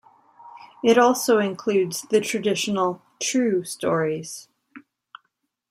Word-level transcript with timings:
It 0.83 0.97
also 0.97 1.37
includes 1.37 2.07
the 2.09 2.21
traditional 2.21 3.03
"true" 3.19 3.63
stories. 3.63 4.47